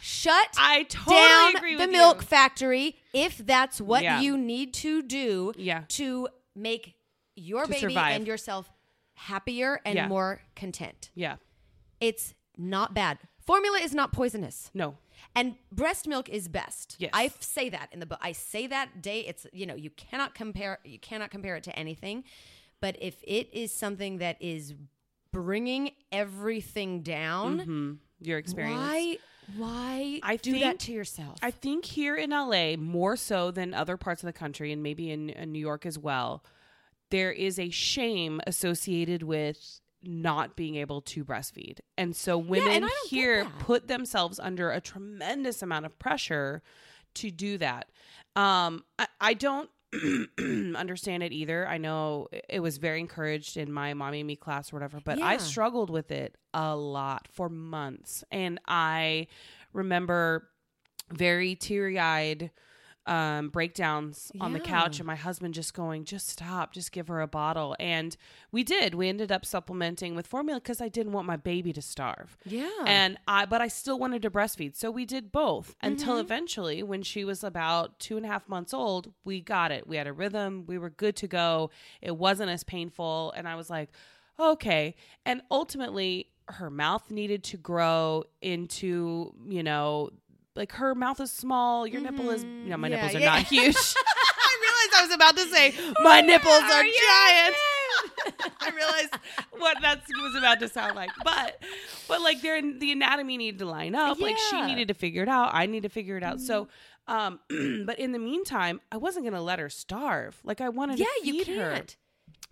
[0.00, 2.26] shut I totally down the milk you.
[2.26, 4.20] factory if that's what Yeah.
[4.20, 5.84] you need to do Yeah.
[5.88, 6.94] to make
[7.34, 8.16] your To baby survive.
[8.16, 8.70] and yourself
[9.14, 10.08] happier and Yeah.
[10.08, 11.10] more content.
[11.14, 11.36] Yeah.
[12.00, 13.18] It's not bad.
[13.38, 14.70] Formula is not poisonous.
[14.74, 14.96] No.
[15.34, 16.96] And breast milk is best.
[16.98, 17.10] Yes.
[17.12, 18.18] I say that in the book.
[18.20, 19.20] I say that day.
[19.20, 22.24] It's you know you cannot compare you cannot compare it to anything,
[22.80, 24.74] but if it is something that is
[25.32, 28.76] bringing everything down, hmm Your experience.
[28.78, 29.18] why
[29.56, 31.38] why I do that to yourself?
[31.42, 35.10] I think here in LA, more so than other parts of the country, and maybe
[35.10, 36.42] in, in New York as well,
[37.10, 41.78] there is a shame associated with not being able to breastfeed.
[41.96, 46.62] And so women and don't get here put themselves under a tremendous amount of pressure
[47.14, 47.88] to do that.
[48.34, 49.70] Um, I, I don't
[50.76, 51.66] understand it either.
[51.66, 55.20] I know it was very encouraged in my mommy and me class or whatever, but
[55.20, 58.24] I struggled with it a lot for months.
[58.30, 59.28] And I
[59.72, 60.48] remember
[61.10, 62.50] very teary eyed
[63.06, 67.20] um, breakdowns on the couch, and my husband just going, just stop, just give her
[67.20, 67.76] a bottle.
[67.78, 68.16] And
[68.50, 68.94] we did.
[68.94, 72.36] We ended up supplementing with formula because I didn't want my baby to starve.
[72.44, 72.68] yeah.
[72.84, 74.74] And I, but I still wanted to breastfeed.
[74.76, 76.20] So we did both until Mm-hmm.
[76.20, 79.86] eventually, when she was about two and a half months old, we got it.
[79.86, 80.64] We had a rhythm.
[80.66, 81.70] We were good to go.
[82.02, 83.32] It wasn't as painful.
[83.36, 83.90] And I was like,
[84.40, 84.94] okay.
[85.24, 90.10] And ultimately, her mouth needed to grow into, you know,
[90.56, 91.86] like her mouth is small.
[91.86, 92.92] Your nipple is, you know, my Mm-hmm.
[92.94, 93.26] Yeah, nipples are yeah.
[93.26, 93.76] not huge.
[94.46, 97.56] I realized I was about to say my nipples are yeah, giant.
[98.60, 99.14] I realized
[99.58, 101.62] what that was about to sound like, but
[102.08, 104.20] but like they're the anatomy needed to line up.
[104.20, 105.50] Like she needed to figure it out.
[105.52, 106.40] I need to figure it out.
[106.40, 106.68] So,
[107.06, 107.40] um,
[107.86, 110.38] but in the meantime, I wasn't gonna let her starve.
[110.44, 111.70] Like I wanted yeah, to you feed her.
[111.74, 111.96] can't.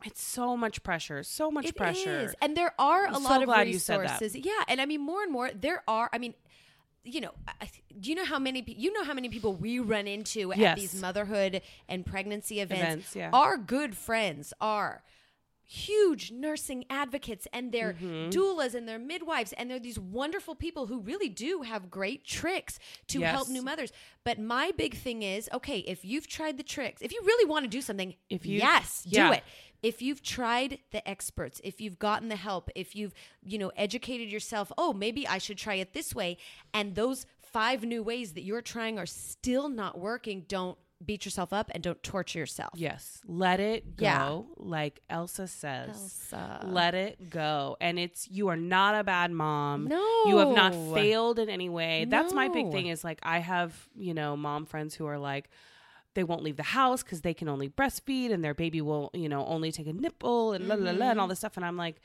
[0.04, 2.20] It's so much pressure, so much It pressure.
[2.20, 2.34] is.
[2.42, 4.20] And there are I'm a so lot of glad you said that.
[4.20, 4.36] resources.
[4.36, 6.10] Yeah, and I mean more and more there are.
[6.12, 6.34] I mean,
[7.04, 7.32] you know,
[8.00, 10.78] do you know how many you know how many people we run into at Yes.
[10.80, 12.82] these motherhood and pregnancy events?
[12.82, 13.30] Events, yeah.
[13.32, 15.02] Our good friends are
[15.66, 18.28] huge nursing advocates and they're Mm-hmm.
[18.30, 22.78] doulas and they're midwives and they're these wonderful people who really do have great tricks
[23.08, 23.90] to help new mothers.
[24.24, 27.64] But my big thing is, okay, if you've tried the tricks, if you really want
[27.64, 29.28] to do something, If you- yes, yeah.
[29.28, 29.44] do it
[29.85, 34.33] if you've tried the experts if you've gotten the help if you've you know educated
[34.33, 36.37] yourself oh maybe i should try it this way
[36.73, 41.53] and those five new ways that you're trying are still not working don't beat yourself
[41.53, 44.05] up and don't torture yourself Yes, let it go.
[44.05, 44.40] Yeah.
[44.57, 45.90] Like Elsa says.
[45.90, 46.61] Elsa.
[46.64, 47.77] Let it go.
[47.81, 49.87] And it's you are not a bad mom.
[49.87, 50.23] No.
[50.27, 52.07] You have not failed in any way.
[52.09, 55.51] That's my big thing is like I have, you know, mom friends who are like
[56.14, 59.29] they won't leave the house because they can only breastfeed and their baby will, you
[59.29, 61.03] know, only take a nipple and la la la Mm-hmm.
[61.03, 61.57] and all this stuff.
[61.57, 61.96] And I'm like,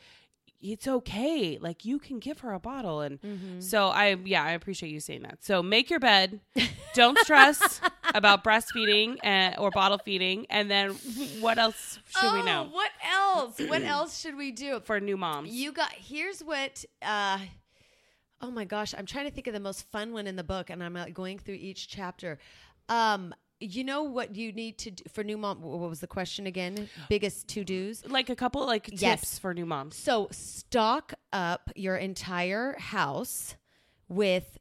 [0.62, 1.58] it's okay.
[1.62, 3.00] Like you can give her a bottle.
[3.02, 3.60] And Mm-hmm.
[3.62, 5.43] so I, yeah, I appreciate you saying that.
[5.43, 6.41] So make your bed.
[6.95, 7.80] Don't stress
[8.13, 10.48] about breastfeeding and, or bottle feeding.
[10.50, 10.91] And then
[11.39, 15.15] what else should we Oh, know what else what else should we do for new
[15.15, 15.52] moms?
[15.52, 17.38] you got here's what uh
[18.41, 20.69] oh my gosh i'm trying to think of the most fun one in the book
[20.69, 22.38] and i'm like going through each chapter
[22.89, 26.48] um you know what you need to do for new mom what was the question
[26.48, 29.39] again biggest to do's like a couple like tips Yes.
[29.39, 29.95] for new moms.
[29.95, 33.56] So stock up your entire house
[34.08, 34.58] with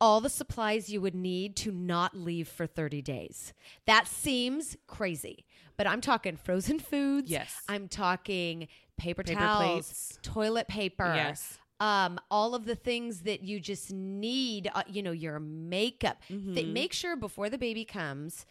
[0.00, 3.52] all the supplies you would need to not leave for 30 days.
[3.86, 5.46] That seems crazy,
[5.76, 7.30] but I'm talking frozen foods.
[7.30, 7.62] Yes.
[7.68, 10.18] I'm talking paper, Paper towels, plates.
[10.22, 11.12] toilet paper.
[11.16, 11.58] Yes.
[11.84, 16.16] Um, all of the things that you just need, uh, you know, your makeup.
[16.30, 16.54] Mm-hmm.
[16.54, 18.46] Th- make sure before the baby comes,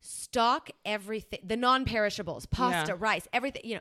[0.00, 2.96] stock everything, the non-perishables, pasta, Yeah.
[2.98, 3.80] rice, everything, you know,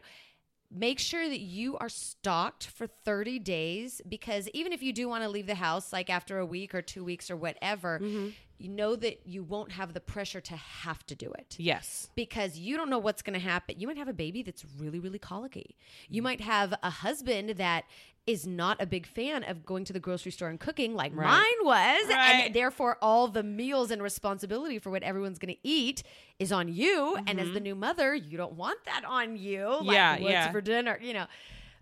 [0.71, 5.23] make sure that you are stocked for 30 days because even if you do want
[5.23, 8.29] to leave the house like after a week or two weeks or whatever Mm-hmm.
[8.57, 12.09] You know that you won't have the pressure to have to do it Yes.
[12.15, 14.99] because you don't know what's going to happen you might have a baby that's really
[14.99, 15.75] really colicky
[16.09, 17.83] you might have a husband that
[18.25, 21.27] is not a big fan of going to the grocery store and cooking like Right.
[21.27, 22.45] mine was Right.
[22.45, 26.03] and therefore all the meals and responsibility for what everyone's going to eat
[26.39, 29.77] is on you and as the new mother you don't want that on you like
[29.79, 29.91] Mm-hmm.
[29.91, 30.51] Yeah, what's yeah.
[30.51, 31.25] for dinner you know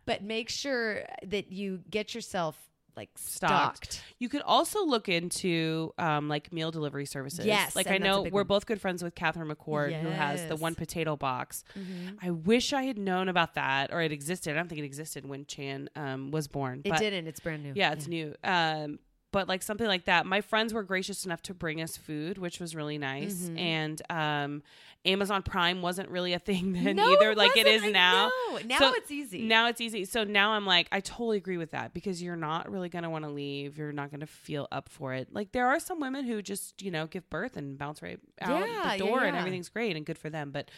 [0.07, 2.57] but make sure that you get yourself
[3.01, 3.93] like Stocked.
[3.93, 7.45] stocked, You could also look into um, like meal delivery services.
[7.45, 8.47] Yes, like I know we're one.
[8.47, 11.63] both good friends with Catherine McCord, who has the one potato box.
[11.77, 12.15] Mm-hmm.
[12.21, 14.51] I wish I had known about that, or it existed.
[14.51, 16.81] I don't think it existed when Chan um, was born.
[16.85, 18.35] it didn't it's brand new Yeah, it's new.
[18.43, 18.99] Um,
[19.31, 20.25] but like something like that.
[20.25, 23.33] My friends were gracious enough to bring us food, which was really nice.
[23.35, 23.57] Mm-hmm.
[23.57, 24.63] And um,
[25.03, 27.83] Amazon Prime wasn't really a thing then No, either, it like it is.
[27.83, 28.27] I now.
[28.51, 28.59] know.
[28.65, 29.41] Now So it's easy.
[29.43, 30.05] Now it's easy.
[30.05, 33.09] So now I'm like, I totally agree with that because you're not really going to
[33.09, 33.77] want to leave.
[33.77, 35.29] You're not going to feel up for it.
[35.33, 38.67] Like there are some women who just, you know, give birth and bounce right out
[38.67, 39.39] Yeah, yeah, the door and yeah.
[39.39, 40.51] everything's great and good for them.
[40.51, 40.69] But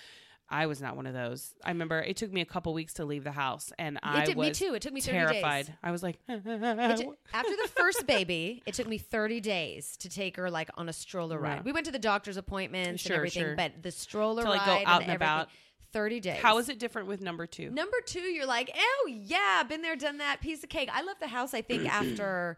[0.54, 1.54] I was not one of those.
[1.64, 4.38] I remember it took me a couple weeks to leave the house, and I did
[4.38, 4.76] me was too.
[4.76, 5.66] It took me 30 terrified.
[5.66, 5.76] days.
[5.82, 10.38] I was like, t- after the first baby, it took me 30 days to take
[10.38, 11.56] her like on a stroller ride.
[11.56, 11.66] Right.
[11.66, 13.56] We went to the doctor's appointments Sure, and everything, sure.
[13.56, 15.50] but the stroller To, like, ride go out and everything, about.
[15.92, 16.40] 30 days.
[16.42, 17.70] how is it different with number two?
[17.70, 20.90] Number two, you're like, oh yeah, been there, done that, piece of cake.
[20.92, 21.54] I left the house.
[21.54, 22.58] I think after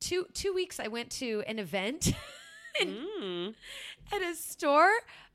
[0.00, 2.12] two two weeks, I went to an event
[2.82, 3.52] Mm.
[4.12, 4.90] at a store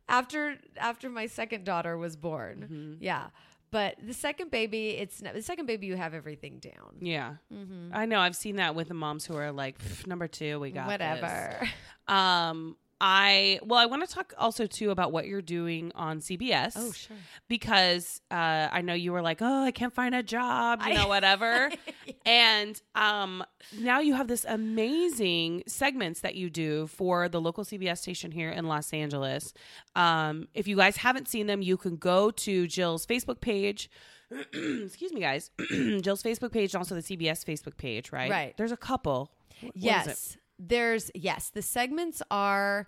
[0.09, 2.67] after after my second daughter was born.
[2.71, 3.03] Mm-hmm.
[3.03, 3.27] Yeah,
[3.71, 5.87] but the second baby, it's not, the second baby.
[5.87, 6.95] You have everything down.
[7.01, 7.91] Yeah, Mm-hmm.
[7.93, 8.19] I know.
[8.19, 11.69] I've seen that with the moms who are like, number two, we got this." Whatever.
[12.07, 16.73] Um, I well, I want to talk also too about what you're doing on CBS.
[16.75, 17.17] Oh, sure.
[17.47, 20.95] Because uh, I know you were like, oh, I can't find a job, you I-
[20.95, 21.69] know, whatever.
[22.25, 23.41] And um,
[23.79, 28.49] now you have this amazing segments that you do for the local CBS station here
[28.49, 29.53] in Los Angeles.
[29.95, 33.89] Um, if you guys haven't seen them, you can go to Jill's Facebook page.
[34.53, 35.51] Excuse me, guys.
[35.69, 38.29] Jill's Facebook page and also the CBS Facebook page, right?
[38.29, 38.57] Right.
[38.57, 39.31] There's a couple.
[39.61, 40.37] What yes.
[40.59, 42.87] There's yes, the segments are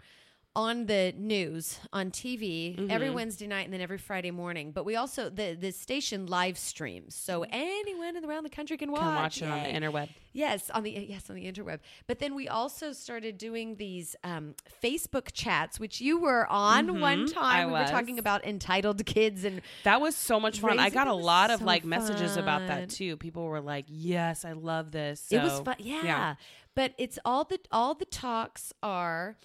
[0.55, 2.91] on the news on TV Mm-hmm.
[2.91, 4.71] every Wednesday night and then every Friday morning.
[4.71, 9.01] But we also the the station live streams, so anyone around the country can watch.
[9.01, 10.09] Can watch it on the interweb.
[10.33, 11.79] Yes, on the yes on the interweb.
[12.07, 17.27] But then we also started doing these um, Facebook chats, which you were on one
[17.27, 17.43] Mhm, time.
[17.61, 17.89] I we was.
[17.89, 20.79] were talking about entitled kids and That was so much fun.
[20.79, 23.17] I got a lot of so like messages about that too.
[23.17, 25.75] People were like, "Yes, I love this." it was fun.
[25.79, 26.35] Yeah.
[26.75, 29.37] but it's all the all the talks are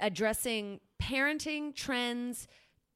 [0.00, 2.46] addressing parenting trends,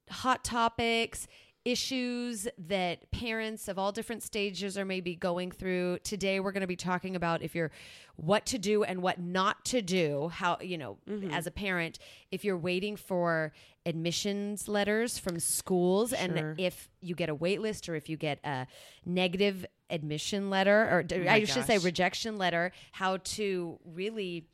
[0.09, 1.27] hot topics,
[1.63, 5.99] issues that parents of all different stages are maybe going through.
[5.99, 7.69] Today we're going to be talking about if you're
[8.15, 11.31] what to do and what not to do, how, you know, Mm-hmm.
[11.31, 11.99] as a parent,
[12.31, 13.53] if you're waiting for
[13.85, 16.19] admissions letters from schools Sure.
[16.19, 18.65] and if you get a wait list or if you get a
[19.05, 24.47] negative admission letter or Oh I should say rejection letter, how to really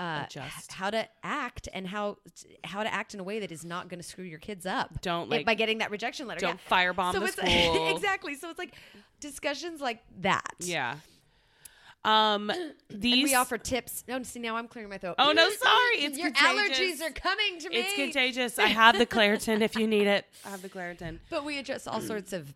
[0.00, 0.72] uh, Adjust.
[0.72, 2.18] how to act and how
[2.64, 5.00] how to act in a way that is not going to screw your kids up.
[5.02, 6.40] Don't, like- by getting that rejection letter.
[6.40, 6.92] don't yeah.
[6.92, 7.94] firebomb so the it's, school.
[7.96, 8.34] exactly.
[8.34, 8.74] So it's like
[9.20, 10.54] discussions like that.
[10.60, 10.96] Yeah.
[12.04, 14.04] Um And these we offer tips.
[14.08, 15.14] No, see now I'm clearing my throat.
[15.18, 15.96] Oh no, sorry.
[16.04, 16.78] It's your contagious.
[16.78, 17.76] allergies are coming to me.
[17.76, 18.58] It's contagious.
[18.58, 20.26] I have the Claritin if you need it.
[20.44, 21.20] I have the Claritin.
[21.30, 22.52] But we address all sorts of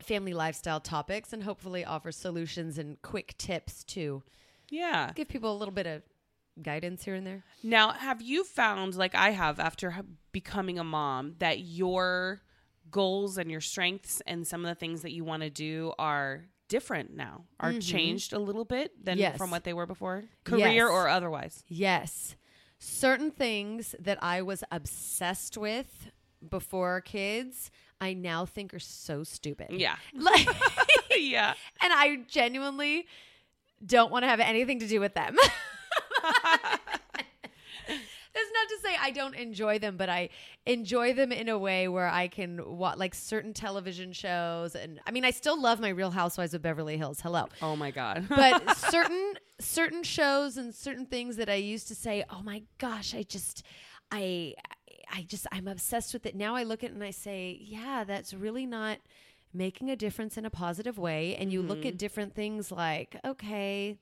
[0.00, 4.22] family lifestyle topics and hopefully offer solutions and quick tips to
[4.68, 5.12] Yeah.
[5.14, 6.02] give people a little bit of
[6.60, 7.44] guidance here and there.
[7.62, 9.94] Now, have you found, like I have after
[10.32, 12.42] becoming a mom, that your
[12.90, 16.44] goals and your strengths and some of the things that you want to do are
[16.68, 19.20] different now, are changed a little bit than Mm-hmm.
[19.22, 19.36] Yes.
[19.38, 20.90] from what they were before, career Yes.
[20.90, 21.64] or otherwise?
[21.68, 22.34] Yes.
[22.78, 26.10] Certain things that I was obsessed with
[26.48, 29.68] before kids, I now think are so stupid.
[29.70, 29.96] Yeah.
[30.14, 30.46] Like,
[31.16, 31.54] yeah.
[31.82, 33.06] and I genuinely
[33.84, 35.36] don't want to have anything to do with them.
[38.34, 40.30] That's not to say I don't enjoy them, but I
[40.64, 45.10] enjoy them in a way where I can watch like certain television shows, and I
[45.10, 47.20] mean, I still love my Real Housewives of Beverly Hills.
[47.20, 48.24] Hello, Oh my God.
[48.30, 53.14] but certain certain shows and certain things that I used to say, oh my gosh,
[53.14, 53.64] I just,
[54.10, 54.54] I,
[55.12, 56.34] I just, I'm obsessed with it.
[56.34, 58.98] Now I look at it and I say, yeah, that's really not
[59.52, 61.36] making a difference in a positive way.
[61.36, 61.88] And you look Mm-hmm.
[61.88, 63.98] at different things like, okay.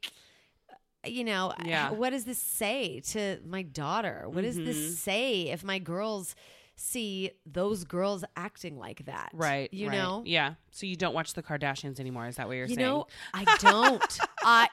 [1.06, 1.90] You know, Yeah.
[1.92, 4.24] what does this say to my daughter?
[4.28, 4.64] What does Mm-hmm.
[4.66, 6.34] this say if my girls
[6.76, 9.30] see those girls acting like that?
[9.34, 9.72] right.
[9.72, 9.96] You right.
[9.98, 10.22] know?
[10.26, 10.54] Yeah.
[10.70, 12.26] So you don't watch the Kardashians anymore.
[12.26, 12.86] Is that what you're You saying?
[12.88, 14.18] know, I don't.
[14.44, 14.68] I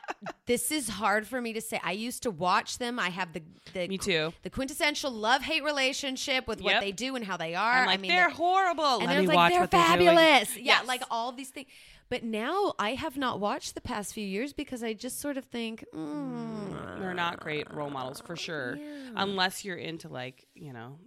[0.45, 1.79] this is hard for me to say.
[1.83, 2.99] I used to watch them.
[2.99, 3.41] I have the
[3.73, 4.31] the Me too.
[4.43, 7.85] the quintessential love hate relationship with what they do and how they are.
[7.85, 8.99] Like, I mean, they're horrible.
[8.99, 10.15] and Let they're me like watch they're what they're doing.
[10.15, 10.55] fabulous.
[10.55, 10.87] Yeah, Yes.
[10.87, 11.67] like all these things.
[12.09, 15.45] But now I have not watched the past few years because I just sort of
[15.45, 18.77] think, mm, They're not great role models for sure,
[19.15, 20.99] unless you're into like you know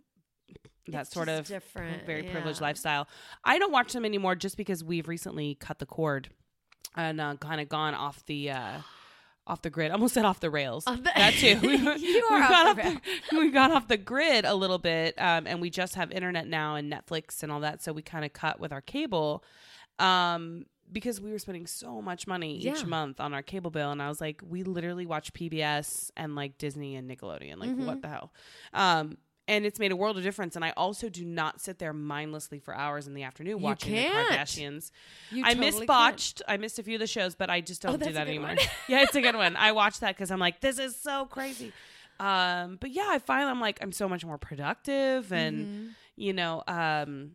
[0.88, 2.66] that It's sort of different, very privileged yeah.
[2.66, 3.08] lifestyle.
[3.44, 6.28] I don't watch them anymore just because we've recently cut the cord
[6.96, 8.50] and uh, kind of gone off the.
[8.50, 8.78] Uh,
[9.46, 10.86] off the grid, almost said off the rails.
[10.86, 11.58] Off the- that too.
[11.62, 13.00] We, You we are got off the off
[13.30, 16.46] the, we got off the grid a little bit, um, and we just have internet
[16.46, 17.82] now and Netflix and all that.
[17.82, 19.42] So we kind of cut with our cable,
[19.98, 22.84] um, because we were spending so much money each Yeah.
[22.84, 26.58] month on our cable bill, and I was like, we literally watch PBS and like
[26.58, 27.58] Disney and Nickelodeon.
[27.58, 27.86] Like, Mm-hmm.
[27.86, 28.32] what the hell?
[28.72, 29.18] Um,
[29.48, 30.54] and it's made a world of difference.
[30.54, 34.28] And I also do not sit there mindlessly for hours in the afternoon watching can't.
[34.28, 34.92] the Kardashians.
[35.32, 35.86] You I totally missed can't.
[35.88, 36.42] botched.
[36.46, 38.54] I missed a few of the shows, but I just don't Oh, do that anymore.
[38.88, 39.56] yeah, it's a good one.
[39.56, 41.72] I watch that because I'm like, this is so crazy.
[42.20, 45.86] Um, but yeah, I find I'm like I'm so much more productive, and Mm-hmm.
[46.16, 47.32] you know, um,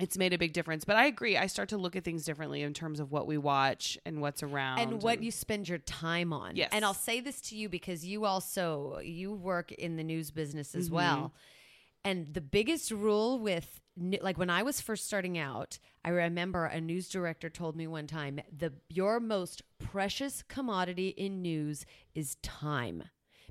[0.00, 0.84] it's made a big difference.
[0.84, 1.36] But I agree.
[1.36, 4.42] I start to look at things differently in terms of what we watch and what's
[4.42, 6.56] around and what you spend your time on.
[6.56, 6.70] Yes.
[6.72, 10.74] And I'll say this to you because you also you work in the news business
[10.74, 10.96] as Mm-hmm.
[10.96, 11.34] well.
[12.04, 13.80] And the biggest rule with
[14.20, 18.08] like when I was first starting out, I remember a news director told me one
[18.08, 23.04] time, the your most precious commodity in news is time.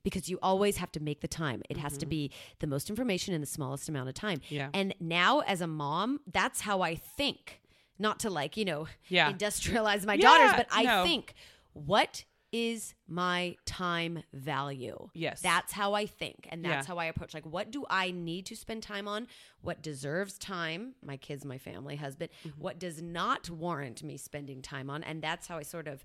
[0.03, 1.61] Because you always have to make the time.
[1.69, 4.39] It has to be the most information in the smallest amount of time.
[4.39, 4.55] Mm-hmm.
[4.55, 4.69] Yeah.
[4.73, 7.61] And now as a mom, that's how I think.
[7.99, 9.31] Not to like, you know, Yeah.
[9.31, 11.03] industrialize my Yeah, daughters, but I no.
[11.03, 11.33] think
[11.73, 15.09] what is my time value?
[15.15, 15.41] Yes.
[15.41, 16.47] That's how I think.
[16.51, 16.93] And that's Yeah.
[16.93, 17.33] how I approach.
[17.33, 19.27] Like, what do I need to spend time on?
[19.61, 20.93] What deserves time?
[21.03, 22.29] My kids, my family, husband.
[22.45, 22.61] Mm-hmm.
[22.61, 25.01] What does not warrant me spending time on?
[25.03, 26.03] And that's how I sort of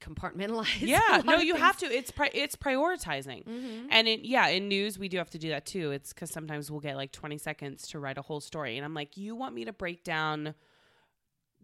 [0.00, 0.80] compartmentalize.
[0.80, 1.64] Yeah, no, you things.
[1.64, 1.86] have to.
[1.86, 3.86] It's pri- it's prioritizing, Mm-hmm.
[3.90, 5.90] and in yeah, in news we do have to do that too.
[5.92, 8.94] It's because sometimes we'll get like twenty seconds to write a whole story, and I'm
[8.94, 10.54] like, you want me to break down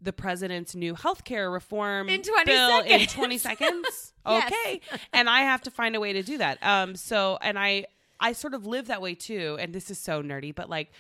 [0.01, 3.13] the president's new healthcare reform In 20 bill in seconds.
[3.13, 4.13] twenty seconds?
[4.27, 4.81] Okay,
[5.13, 6.59] and I have to find a way to do that.
[6.63, 7.87] Um, so and I
[8.19, 10.91] I sort of live that way too, and this is so nerdy, but like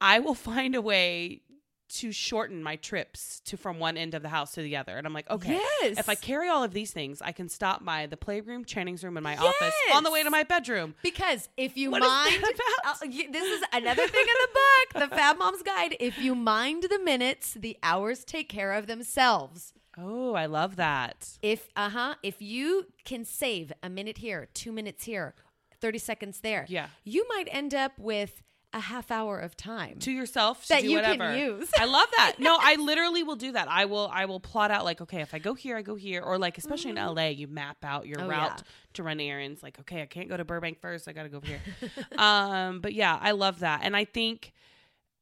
[0.00, 1.42] I will find a way
[1.90, 4.96] to shorten my trips to from one end of the house to the other.
[4.96, 5.98] And I'm like, okay, Yes.
[5.98, 9.16] if I carry all of these things, I can stop by the playroom, Channing's room,
[9.16, 10.94] and my office on the way to my bedroom.
[11.02, 12.42] Because if you What mind?
[12.84, 15.96] Uh, this is another thing in the book, the Fab Mom's Guide.
[16.00, 19.72] If you mind the minutes, the hours take care of themselves.
[19.98, 21.28] Oh, I love that.
[21.42, 25.34] If uh huh, if you can save a minute here, two minutes here,
[25.80, 26.86] thirty seconds there, Yeah.
[27.04, 28.40] you might end up with
[28.72, 29.98] a half hour of time.
[29.98, 31.68] To yourself to That do you can use.
[31.78, 32.36] I love that.
[32.38, 33.68] No, I literally will do that.
[33.68, 36.22] I will I will plot out like, okay, if I go here, I go here.
[36.22, 38.62] Or like especially in LA, you map out your Oh, route yeah.
[38.94, 39.62] to run errands.
[39.62, 41.60] Like, okay, I can't go to Burbank first, I gotta go over here.
[42.18, 43.80] um, but yeah, I love that.
[43.82, 44.52] And I think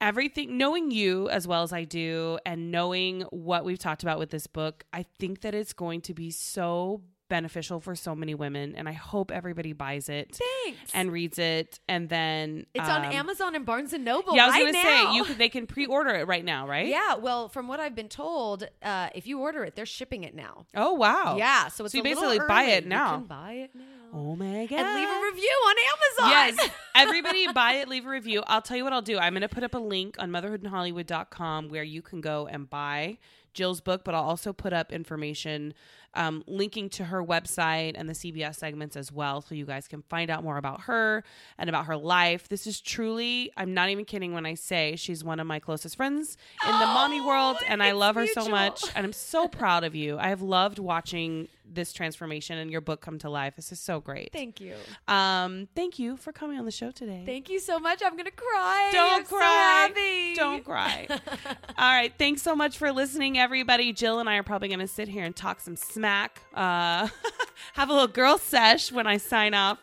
[0.00, 4.30] everything knowing you as well as I do and knowing what we've talked about with
[4.30, 8.74] this book, I think that it's going to be so beneficial for so many women
[8.76, 10.90] and I hope everybody buys it Thanks.
[10.94, 14.34] and reads it and then it's on um, Amazon and Barnes and Noble.
[14.34, 15.10] Yeah, I was right gonna now.
[15.10, 16.86] say you could, they can pre-order it right now, right?
[16.88, 20.34] Yeah, well, from what I've been told, uh, if you order it, they're shipping it
[20.34, 20.66] now.
[20.74, 21.36] Oh wow.
[21.36, 23.12] Yeah, so it's So you basically buy it now.
[23.12, 23.84] You can buy it now.
[24.12, 24.78] Oh my god.
[24.78, 25.76] and leave a review on
[26.24, 26.56] Amazon.
[26.58, 26.70] Yes.
[26.94, 28.42] Everybody buy it, leave a review.
[28.46, 29.18] I'll tell you what I'll do.
[29.18, 33.18] I'm going to put up a link on motherhoodinhollywood.com where you can go and buy
[33.52, 35.74] Jill's book, but I'll also put up information
[36.14, 40.02] um, linking to her website and the CBS segments as well so you guys can
[40.08, 41.22] find out more about her
[41.58, 42.48] and about her life.
[42.48, 45.96] This is truly, I'm not even kidding when I say she's one of my closest
[45.96, 46.36] friends
[46.66, 49.94] in the mommy world and I love her so much and I'm so proud of
[49.94, 50.18] you.
[50.18, 53.54] I have loved watching this transformation and your book come to life.
[53.56, 54.32] This is so great.
[54.32, 54.74] Thank you.
[55.06, 57.24] Um, thank you for coming on the show today.
[57.26, 58.02] Thank you so much.
[58.02, 58.88] I'm gonna cry.
[58.90, 59.44] Don't I'm so cry.
[59.44, 60.34] happy.
[60.34, 61.06] Don't cry.
[61.78, 62.12] All right.
[62.18, 63.92] Thanks so much for listening, everybody.
[63.92, 66.40] Jill and I are probably going to sit here and talk some smack.
[66.54, 67.08] Uh,
[67.72, 69.78] have a little girl sesh when I sign off.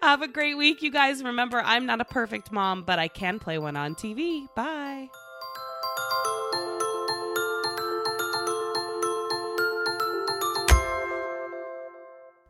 [0.00, 1.24] Have a great week, you guys.
[1.24, 4.46] Remember, I'm not a perfect mom, but I can play one on TV.
[4.54, 5.08] Bye.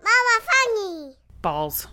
[0.04, 1.16] Mama Funny.
[1.40, 1.88] Balls.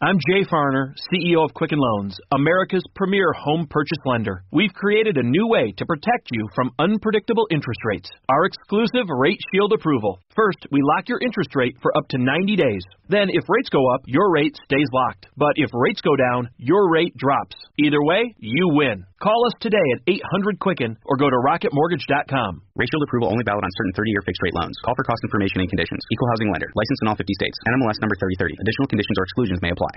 [0.00, 4.44] I'm Jay Farner, CEO of Quicken Loans, America's premier home purchase lender.
[4.52, 8.08] We've created a new way to protect you from unpredictable interest rates.
[8.28, 10.20] Our exclusive Rate Shield approval.
[10.36, 12.82] First, we lock your interest rate for up to 90 days.
[13.08, 15.26] Then, if rates go up, your rate stays locked.
[15.36, 17.56] But if rates go down, your rate drops.
[17.80, 19.04] Either way, you win.
[19.24, 22.62] Call us today at 800 Quicken or go to rocketmortgage.com.
[22.76, 24.76] Rate approval only valid on certain 30-year fixed-rate loans.
[24.84, 26.04] Call for cost information and conditions.
[26.12, 26.68] Equal housing lender.
[26.76, 27.56] Licensed in all 50 states.
[27.66, 28.60] NMLS number 3030.
[28.60, 29.90] Additional conditions or exclusions may apply.